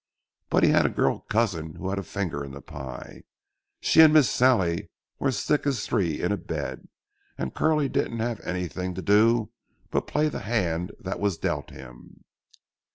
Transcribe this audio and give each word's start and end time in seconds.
But 0.49 0.63
he 0.63 0.71
had 0.71 0.87
a 0.87 0.89
girl 0.89 1.19
cousin 1.29 1.75
who 1.75 1.91
had 1.91 1.99
a 1.99 2.03
finger 2.03 2.43
in 2.43 2.53
the 2.53 2.61
pie. 2.63 3.21
She 3.81 4.01
and 4.01 4.11
Miss 4.11 4.31
Sallie 4.31 4.89
were 5.19 5.27
as 5.27 5.43
thick 5.43 5.67
as 5.67 5.85
three 5.85 6.19
in 6.19 6.31
a 6.31 6.37
bed, 6.37 6.87
and 7.37 7.53
Curly 7.53 7.87
didn't 7.87 8.17
have 8.17 8.39
anything 8.39 8.95
to 8.95 9.03
do 9.03 9.51
but 9.91 10.07
play 10.07 10.27
the 10.27 10.39
hand 10.39 10.91
that 10.99 11.19
was 11.19 11.37
dealt 11.37 11.69
him. 11.69 12.23